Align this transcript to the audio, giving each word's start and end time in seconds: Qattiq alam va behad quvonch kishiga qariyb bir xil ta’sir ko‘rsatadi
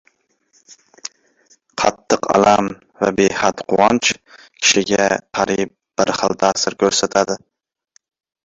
Qattiq 1.81 2.23
alam 2.37 2.71
va 3.03 3.09
behad 3.19 3.61
quvonch 3.73 4.09
kishiga 4.63 5.11
qariyb 5.39 5.77
bir 6.01 6.15
xil 6.23 6.39
ta’sir 6.47 6.79
ko‘rsatadi 6.83 7.39